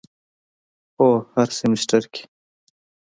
هو، 0.97 1.09
هر 1.35 1.49
سیمیستر 1.57 2.03
کی 2.13 2.23